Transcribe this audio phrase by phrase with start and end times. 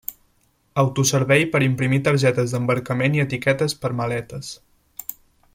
[0.83, 4.55] Autoservei per a imprimir targetes d'embarcament i etiquetes per a maletes.